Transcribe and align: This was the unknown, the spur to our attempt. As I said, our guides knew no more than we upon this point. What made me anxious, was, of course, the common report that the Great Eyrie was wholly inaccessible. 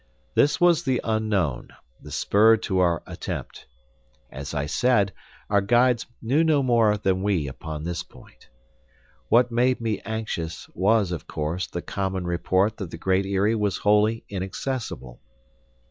This 0.33 0.59
was 0.59 0.81
the 0.81 0.99
unknown, 1.03 1.67
the 2.01 2.09
spur 2.09 2.57
to 2.57 2.79
our 2.79 3.03
attempt. 3.05 3.67
As 4.31 4.55
I 4.55 4.65
said, 4.65 5.13
our 5.47 5.61
guides 5.61 6.07
knew 6.23 6.43
no 6.43 6.63
more 6.63 6.97
than 6.97 7.21
we 7.21 7.47
upon 7.47 7.83
this 7.83 8.01
point. 8.01 8.49
What 9.29 9.51
made 9.51 9.79
me 9.79 9.99
anxious, 10.03 10.67
was, 10.73 11.11
of 11.11 11.27
course, 11.27 11.67
the 11.67 11.83
common 11.83 12.25
report 12.25 12.77
that 12.77 12.89
the 12.89 12.97
Great 12.97 13.27
Eyrie 13.27 13.53
was 13.53 13.77
wholly 13.77 14.25
inaccessible. 14.27 15.21